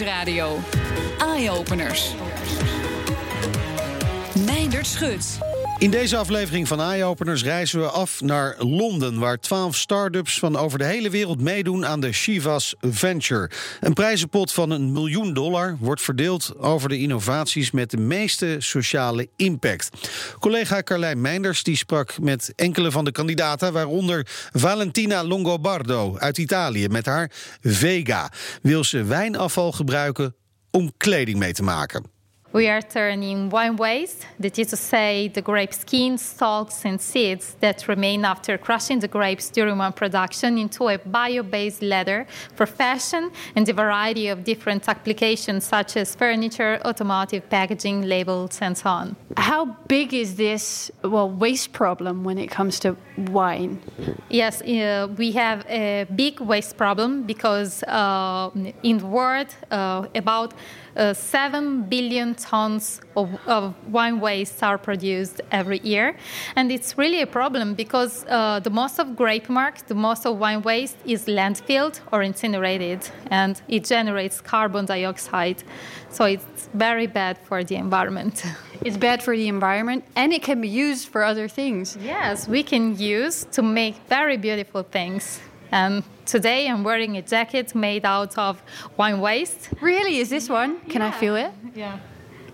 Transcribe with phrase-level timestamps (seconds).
[0.00, 0.58] Nieuwsradio.
[1.18, 2.14] Eye-openers.
[4.46, 5.49] Meindert Schut.
[5.80, 9.18] In deze aflevering van Eye-Openers reizen we af naar Londen...
[9.18, 13.50] waar twaalf start-ups van over de hele wereld meedoen aan de Shivas Venture.
[13.80, 17.70] Een prijzenpot van een miljoen dollar wordt verdeeld over de innovaties...
[17.70, 19.88] met de meeste sociale impact.
[20.38, 23.72] Collega Carlijn Meinders die sprak met enkele van de kandidaten...
[23.72, 28.32] waaronder Valentina Longobardo uit Italië met haar Vega.
[28.62, 30.34] Wil ze wijnafval gebruiken
[30.70, 32.19] om kleding mee te maken.
[32.52, 37.54] We are turning wine waste, that is to say, the grape skin, stalks, and seeds
[37.60, 42.66] that remain after crushing the grapes during wine production, into a bio based leather for
[42.66, 48.90] fashion and a variety of different applications such as furniture, automotive, packaging, labels, and so
[48.90, 49.16] on.
[49.36, 53.80] How big is this well waste problem when it comes to wine?
[54.28, 58.50] Yes, uh, we have a big waste problem because uh,
[58.82, 60.52] in the world, uh, about
[60.96, 66.16] uh, 7 billion tons of, of, wine waste are produced every year.
[66.56, 70.38] And it's really a problem because uh, the most of grape mark, the most of
[70.38, 75.62] wine waste is landfilled or incinerated, and it generates carbon dioxide.
[76.10, 78.44] So it's very bad for the environment.
[78.82, 81.98] It's bad for the environment and it can be used for other things.
[82.00, 85.38] Yes, we can use to make very beautiful things.
[85.72, 88.62] And today I'm wearing a jacket made out of
[88.96, 89.70] wine waste.
[89.80, 90.18] Really?
[90.18, 90.80] Is this one?
[90.88, 91.08] Can yeah.
[91.08, 91.52] I feel it?
[91.74, 91.98] Yeah.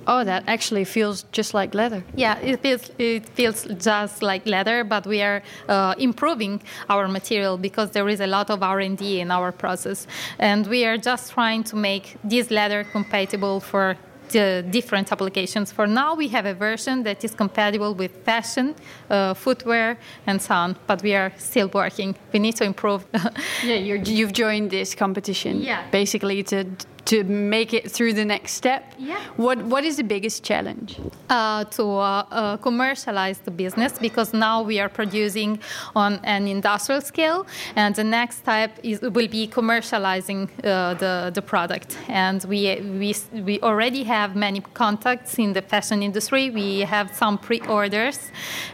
[0.09, 2.05] Oh, that actually feels just like leather.
[2.15, 7.59] Yeah, it feels it feels just like leather, but we are uh, improving our material
[7.59, 10.07] because there is a lot of R and D in our process,
[10.39, 13.97] and we are just trying to make this leather compatible for
[14.29, 15.73] the different applications.
[15.73, 18.75] For now, we have a version that is compatible with fashion,
[19.11, 20.77] uh, footwear, and so on.
[20.87, 22.15] But we are still working.
[22.33, 23.05] We need to improve.
[23.65, 25.63] yeah, you have joined this competition.
[25.63, 25.89] Yeah.
[25.91, 26.67] Basically, to
[27.07, 28.83] to make it through the next step.
[28.99, 29.19] Yeah.
[29.37, 30.99] What What is the biggest challenge?
[31.29, 35.59] Uh, to uh, uh, commercialize the business because now we are producing
[35.95, 37.47] on an industrial scale,
[37.77, 41.97] and the next step is will be commercializing uh, the the product.
[42.09, 46.51] And we we we already have many contacts in the fashion industry.
[46.51, 48.19] We have some pre-orders,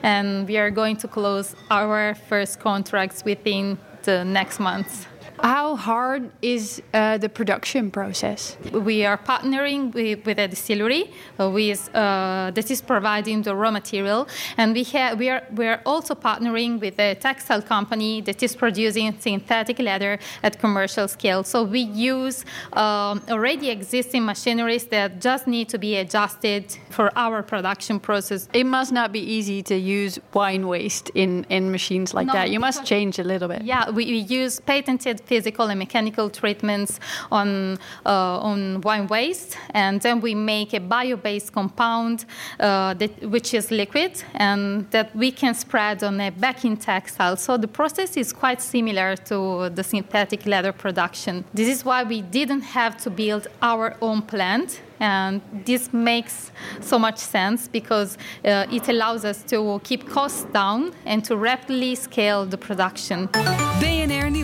[0.02, 5.06] and we are going to close our first contracts within the next months.
[5.42, 8.56] How hard is uh, the production process?
[8.72, 11.10] We are partnering with, with a distillery
[11.40, 15.66] uh, with, uh, that is providing the raw material, and we, have, we, are, we
[15.66, 21.42] are also partnering with a textile company that is producing synthetic leather at commercial scale.
[21.42, 22.44] So we use
[22.74, 28.48] um, already existing machineries that just need to be adjusted for our production process.
[28.52, 32.50] It must not be easy to use wine waste in, in machines like No, that.
[32.50, 33.62] You must change a little bit.
[33.62, 37.00] Yeah, we, we use patented physical and mechanical treatments
[37.30, 39.50] on uh, on wine waste,
[39.82, 42.16] and then we make a bio-based compound
[42.60, 47.36] uh, that, which is liquid and that we can spread on a backing textile.
[47.36, 51.34] So the process is quite similar to the synthetic leather production.
[51.54, 56.96] This is why we didn't have to build our own plant and this makes so
[56.98, 62.46] much sense because uh, it allows us to keep costs down and to rapidly scale
[62.46, 63.28] the production.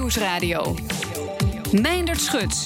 [0.08, 0.74] Nieuwsradio.
[2.12, 2.62] Schut.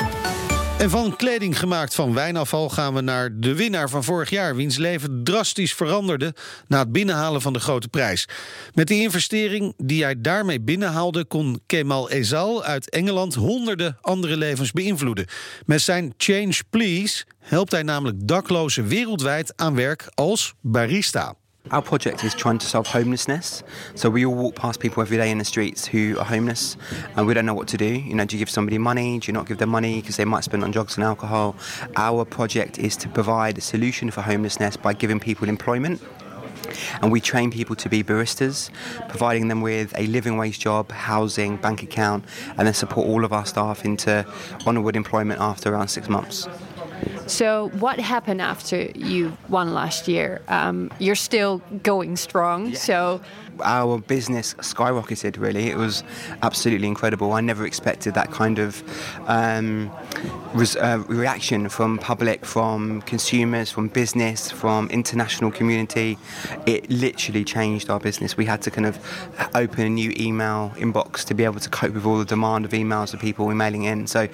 [0.78, 4.76] En van kleding gemaakt van wijnafval gaan we naar de winnaar van vorig jaar, wiens
[4.76, 6.34] leven drastisch veranderde
[6.68, 8.28] na het binnenhalen van de grote prijs.
[8.74, 14.72] Met de investering die hij daarmee binnenhaalde, kon Kemal Ezal uit Engeland honderden andere levens
[14.72, 15.26] beïnvloeden.
[15.66, 21.34] Met zijn Change Please helpt hij namelijk daklozen wereldwijd aan werk als barista.
[21.70, 23.62] Our project is trying to solve homelessness.
[23.94, 26.76] So we all walk past people every day in the streets who are homeless,
[27.16, 27.86] and we don't know what to do.
[27.86, 29.20] You know, do you give somebody money?
[29.20, 31.56] Do you not give them money because they might spend on drugs and alcohol?
[31.96, 36.02] Our project is to provide a solution for homelessness by giving people employment.
[37.00, 38.70] And we train people to be baristas,
[39.08, 42.24] providing them with a living wage job, housing, bank account,
[42.58, 44.26] and then support all of our staff into
[44.66, 46.48] honourable employment after around six months.
[47.26, 50.42] So, what happened after you won last year?
[50.48, 52.74] Um, you're still going strong.
[52.74, 53.20] So,
[53.60, 55.68] our business skyrocketed really.
[55.68, 56.02] It was
[56.42, 57.32] absolutely incredible.
[57.32, 58.82] I never expected that kind of
[59.28, 59.90] um,
[60.54, 66.18] res- uh, reaction from public from consumers from business from international community.
[66.66, 68.36] It literally changed our business.
[68.36, 68.98] We had to kind of
[69.54, 72.72] open a new email inbox to be able to cope with all the demand of
[72.72, 74.06] emails of people emailing in.
[74.06, 74.28] So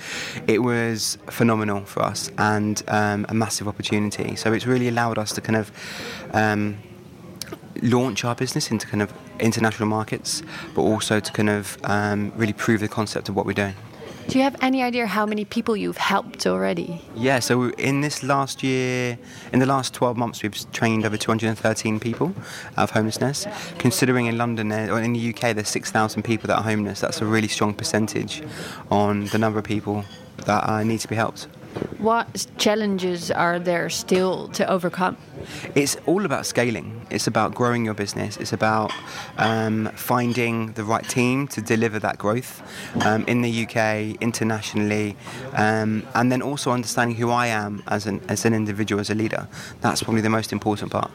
[0.47, 4.37] it was phenomenal for us and um, a massive opportunity.
[4.37, 5.73] So it's really allowed us to kind of
[6.33, 6.79] um,
[7.83, 10.43] launch our business into kind of international markets,
[10.75, 13.75] but also to kind of um, really prove the concept of what we're doing.
[14.29, 17.01] Do you have any idea how many people you've helped already?
[17.17, 19.19] Yeah, so in this last year,
[19.55, 22.35] in the last 12 months, we've trained over 213 people
[22.77, 23.47] out of homelessness.
[23.79, 27.25] Considering in London or in the UK, there's 6,000 people that are homeless, that's a
[27.25, 28.43] really strong percentage
[28.91, 30.05] on the number of people
[30.45, 31.49] that uh, need to be helped.
[31.99, 35.17] What challenges are there still to overcome?
[35.75, 37.07] It's all about scaling.
[37.11, 38.37] It's about growing your business.
[38.37, 38.93] It's about
[39.37, 42.63] um, finding the right team to deliver that growth
[43.05, 45.17] um, in the UK, internationally,
[45.55, 49.15] um, and then also understanding who I am as an, as an individual, as a
[49.15, 49.49] leader.
[49.81, 51.11] That's probably the most important part.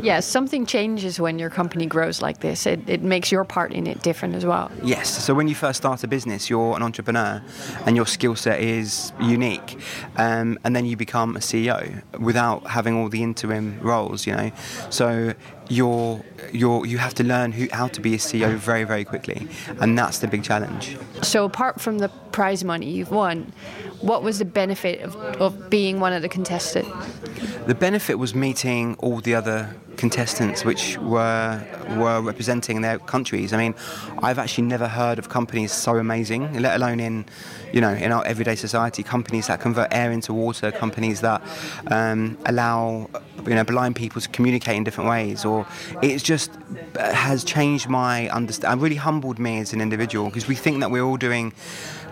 [0.00, 2.66] Yeah, something changes when your company grows like this.
[2.66, 4.70] It, it makes your part in it different as well.
[4.82, 5.08] Yes.
[5.08, 7.42] So when you first start a business, you're an entrepreneur,
[7.86, 9.78] and your skill set is unique,
[10.16, 14.26] um, and then you become a CEO without having all the interim roles.
[14.26, 14.52] You know,
[14.90, 15.34] so
[15.68, 16.22] you're
[16.52, 19.48] you're you have to learn who, how to be a CEO very very quickly,
[19.80, 20.96] and that's the big challenge.
[21.22, 23.52] So apart from the prize money you've won,
[24.00, 26.90] what was the benefit of, of being one of the contestants?
[27.66, 31.62] The benefit was meeting all the other contestants which were
[31.96, 33.52] were representing their countries.
[33.52, 33.74] I mean,
[34.22, 37.24] I've actually never heard of companies so amazing, let alone in
[37.72, 39.02] you know in our everyday society.
[39.02, 41.42] Companies that convert air into water, companies that
[41.88, 43.08] um, allow
[43.46, 45.66] you know blind people to communicate in different ways, or
[46.02, 46.50] it's just
[46.98, 48.80] has changed my understanding.
[48.80, 51.52] Really humbled me as an individual because we think that we're all doing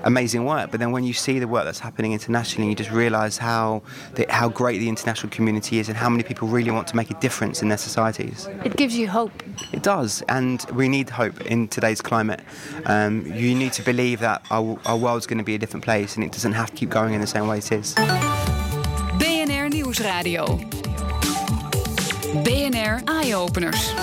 [0.04, 0.70] amazing work.
[0.70, 3.82] But then when you see the work that's happening internationally, you just realise how
[4.14, 7.10] the, how great the international community is and how many people really want to make
[7.10, 8.48] a difference in their societies.
[8.64, 9.32] It gives you hope.
[9.72, 12.40] It does, and we need hope in today's climate.
[12.86, 16.16] Um, you need to believe that our, our world's going to be a different place,
[16.16, 17.94] and it doesn't have to keep going in the same way it is.
[19.18, 20.79] BNR Nieuwsradio.
[22.32, 23.94] BNR Eye Openers.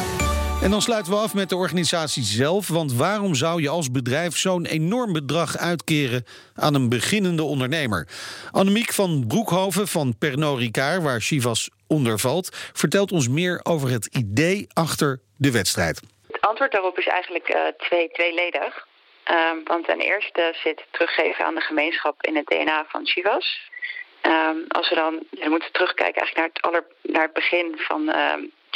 [0.62, 2.68] En dan sluiten we af met de organisatie zelf.
[2.68, 6.26] Want waarom zou je als bedrijf zo'n enorm bedrag uitkeren
[6.56, 8.08] aan een beginnende ondernemer?
[8.52, 14.06] Annemiek van Broekhoven van Pernod Ricard, waar Chivas onder valt, vertelt ons meer over het
[14.06, 16.02] idee achter de wedstrijd.
[16.32, 18.88] Het antwoord daarop is eigenlijk uh, twee, tweeledig.
[19.32, 23.70] Uh, want ten eerste zit teruggeven aan de gemeenschap in het DNA van Chivas.
[24.24, 28.10] Uh, als we dan we moeten terugkijken eigenlijk naar het, aller, naar het begin van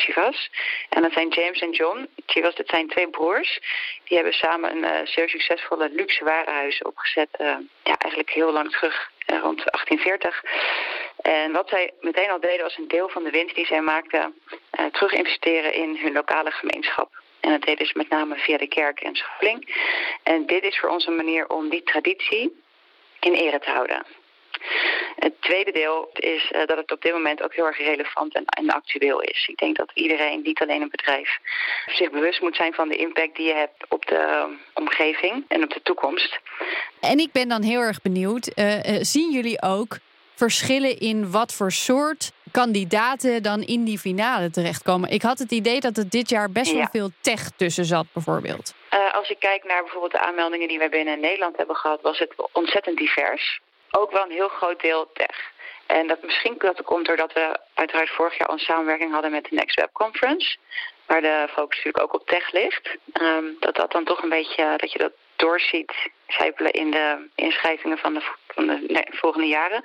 [0.02, 0.50] Chivas.
[0.90, 2.08] En dat zijn James en John.
[2.26, 3.60] Chivas, dat zijn twee broers.
[4.04, 7.30] Die hebben samen een uh, zeer succesvolle luxe warenhuis opgezet.
[7.42, 10.44] Uh, ja, eigenlijk heel lang terug, uh, rond 1840.
[11.22, 14.34] En wat zij meteen al deden was een deel van de winst die zij maakten...
[14.92, 17.10] terug investeren in hun lokale gemeenschap.
[17.40, 19.76] En dat deden ze met name via de kerk en scholing.
[20.24, 22.62] En dit is voor ons een manier om die traditie
[23.20, 24.06] in ere te houden.
[25.28, 28.46] Het tweede deel is uh, dat het op dit moment ook heel erg relevant en,
[28.46, 29.48] en, actueel is.
[29.48, 31.38] Ik denk dat iedereen, niet alleen een bedrijf,
[31.86, 35.70] zich bewust moet zijn van de impact die je hebt op de omgeving en op
[35.74, 36.40] de toekomst.
[37.02, 39.98] En ik ben dan heel erg benieuwd, uh, zien jullie ook
[40.36, 45.10] verschillen in wat voor soort kandidaten dan in die finale terechtkomen?
[45.10, 46.90] Ik had het idee dat er dit jaar best wel ja.
[46.92, 48.74] veel tech tussen zat, bijvoorbeeld.
[49.14, 52.34] als ik kijk naar bijvoorbeeld de aanmeldingen die wij binnen Nederland hebben gehad, was het
[52.52, 53.60] ontzettend divers
[53.92, 55.52] ook wel een heel groot deel tech.
[55.86, 59.56] En dat misschien dat komt doordat we uiteraard vorig jaar een samenwerking hadden met de
[59.56, 60.58] Next Web Conference.
[61.06, 62.98] Waar de focus natuurlijk ook op tech ligt.
[63.22, 65.94] Um, dat dat dan toch een beetje, dat je dat doorziet
[66.28, 69.82] zijpelen in de inschrijvingen van de, van de volgende jaren.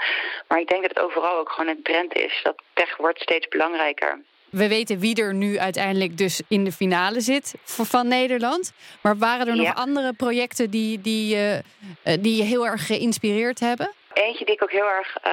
[0.49, 2.41] Maar ik denk dat het overal ook gewoon een trend is.
[2.43, 4.25] Dat tech wordt steeds belangrijker.
[4.57, 8.73] We weten wie er nu uiteindelijk dus in de finale zit van Nederland.
[9.03, 11.59] Maar waren er nog andere projecten die, die, uh,
[12.21, 13.93] die je heel erg geïnspireerd hebben?
[14.13, 15.33] Eentje die ik ook heel erg, uh,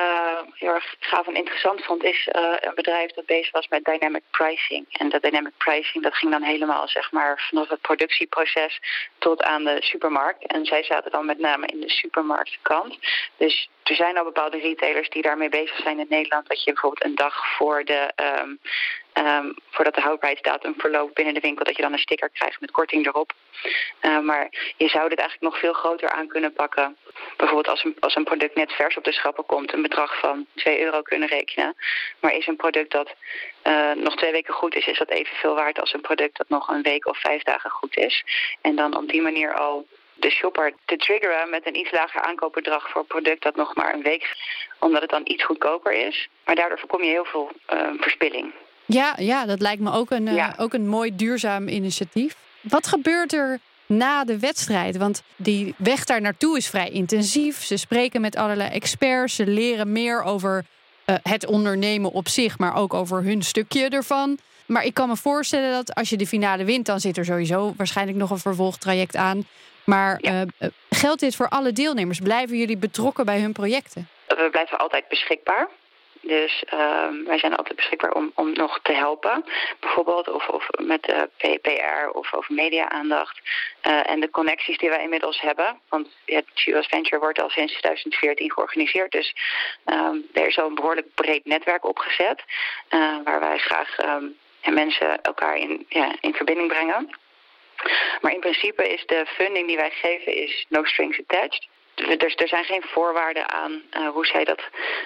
[0.54, 4.24] heel erg gaaf en interessant vond, is uh, een bedrijf dat bezig was met dynamic
[4.32, 4.86] pricing.
[4.92, 8.80] En dat dynamic pricing dat ging dan helemaal zeg maar, vanaf het productieproces
[9.18, 10.48] tot aan de supermarkt.
[10.48, 12.98] En zij zaten dan met name in de supermarktkant.
[13.38, 16.48] Dus er zijn al bepaalde retailers die daarmee bezig zijn in Nederland.
[16.48, 18.12] Dat je bijvoorbeeld een dag voor de,
[18.42, 18.60] um,
[19.14, 22.72] um, voordat de houdbaarheidsdatum verloopt binnen de winkel, dat je dan een sticker krijgt met
[22.72, 23.34] korting erop.
[24.02, 26.98] Uh, maar je zou dit eigenlijk nog veel groter aan kunnen pakken.
[27.38, 30.46] Bijvoorbeeld als een, als een product net vers op de schappen komt, een bedrag van
[30.56, 31.76] 2 euro kunnen rekenen.
[32.20, 33.14] Maar is een product dat
[33.64, 36.68] uh, nog twee weken goed is, is dat evenveel waard als een product dat nog
[36.68, 38.24] een week of vijf dagen goed is.
[38.62, 42.90] En dan op die manier al de shopper te triggeren met een iets lager aankoopbedrag
[42.90, 44.36] voor een product dat nog maar een week,
[44.80, 46.28] omdat het dan iets goedkoper is.
[46.46, 48.54] Maar daardoor voorkom je heel veel uh, verspilling.
[48.86, 50.54] Ja, ja, dat lijkt me ook een, uh, ja.
[50.58, 52.36] ook een mooi duurzaam initiatief.
[52.62, 54.98] Wat gebeurt er na de wedstrijd?
[54.98, 57.64] Want die weg daar naartoe is vrij intensief.
[57.64, 59.36] Ze spreken met allerlei experts.
[59.36, 60.66] Ze leren meer over
[61.06, 64.38] uh, het ondernemen op zich, maar ook over hun stukje ervan.
[64.66, 67.74] Maar ik kan me voorstellen dat als je de finale wint, dan zit er sowieso
[67.78, 69.46] waarschijnlijk nog een vervolgtraject aan.
[69.86, 70.42] Maar uh,
[70.90, 72.20] geldt dit voor alle deelnemers?
[72.20, 74.08] Blijven jullie betrokken bij hun projecten?
[74.28, 75.68] We blijven altijd beschikbaar.
[76.26, 79.46] Dus uh, wij zijn altijd beschikbaar om, om nog te helpen.
[79.80, 83.42] Bijvoorbeeld of, of met de PPR of over media-aandacht.
[83.88, 85.80] Uh, en de connecties die wij inmiddels hebben.
[85.90, 89.12] Want het US Venture wordt al sinds 2014 georganiseerd.
[89.12, 89.36] Dus
[89.86, 92.44] um, er is al een behoorlijk breed netwerk opgezet.
[92.90, 94.38] Uh, waar wij graag um,
[94.74, 97.18] mensen elkaar in, ja, in verbinding brengen.
[98.22, 101.68] Maar in principe is de funding die wij geven is no strings attached.
[101.96, 104.62] Dus er zijn geen voorwaarden aan uh, hoe zij dat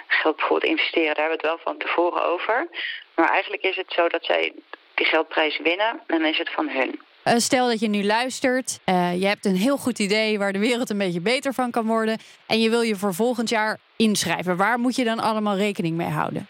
[0.07, 1.15] geld bijvoorbeeld investeren.
[1.15, 2.67] Daar hebben we het wel van tevoren over.
[3.15, 4.53] Maar eigenlijk is het zo dat zij
[4.93, 7.01] die geldprijs winnen en dan is het van hun.
[7.27, 10.59] Uh, stel dat je nu luistert, uh, je hebt een heel goed idee waar de
[10.59, 12.17] wereld een beetje beter van kan worden.
[12.47, 14.57] En je wil je voor volgend jaar inschrijven.
[14.57, 16.47] Waar moet je dan allemaal rekening mee houden?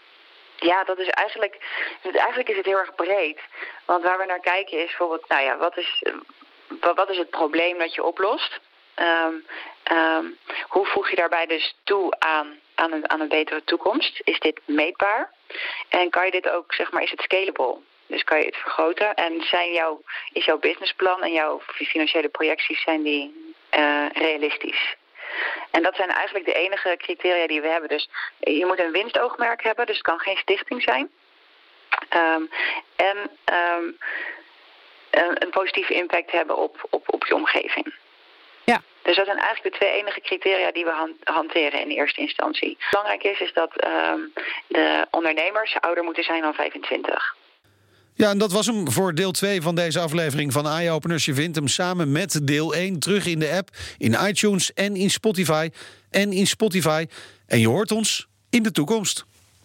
[0.56, 1.56] Ja, dat is eigenlijk,
[2.02, 3.40] eigenlijk is het heel erg breed.
[3.84, 6.02] Want waar we naar kijken is bijvoorbeeld, nou ja, wat is,
[6.80, 8.60] wat is het probleem dat je oplost?
[9.00, 9.46] Um,
[9.96, 10.38] um,
[10.68, 14.20] hoe voeg je daarbij dus toe aan, aan, een, aan een betere toekomst?
[14.24, 15.32] Is dit meetbaar?
[15.88, 17.76] En kan je dit ook, zeg maar, is het scalable?
[18.06, 19.14] Dus kan je het vergroten?
[19.14, 20.02] En zijn jouw,
[20.32, 24.96] is jouw businessplan en jouw financiële projecties zijn die uh, realistisch?
[25.70, 27.88] En dat zijn eigenlijk de enige criteria die we hebben.
[27.88, 31.10] Dus je moet een winstoogmerk hebben, dus het kan geen stichting zijn.
[32.16, 32.50] Um,
[32.96, 33.30] en
[35.10, 37.94] een, een positieve impact hebben op, op, op je omgeving.
[38.72, 38.82] Ja.
[39.02, 42.78] Dus dat zijn eigenlijk de twee enige criteria die we hanteren in eerste instantie.
[42.90, 44.32] Belangrijk is, is dat um,
[44.66, 47.36] de ondernemers ouder moeten zijn dan 25.
[48.14, 51.24] Ja, en dat was hem voor deel 2 van deze aflevering van Eye Openers.
[51.24, 55.10] Je vindt hem samen met deel 1 terug in de app, in iTunes en in
[55.10, 55.68] Spotify.
[56.10, 57.06] En in Spotify.
[57.46, 59.24] En je hoort ons in de toekomst.